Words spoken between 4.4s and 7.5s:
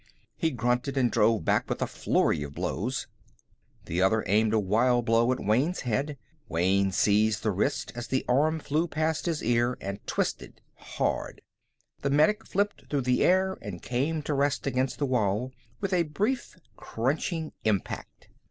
a wild blow at Wayne's head; Wayne seized